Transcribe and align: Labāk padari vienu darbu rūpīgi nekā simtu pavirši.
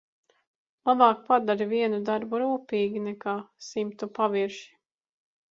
Labāk 0.89 1.19
padari 1.27 1.67
vienu 1.73 1.99
darbu 2.07 2.41
rūpīgi 2.45 3.05
nekā 3.11 3.37
simtu 3.69 4.11
pavirši. 4.19 4.67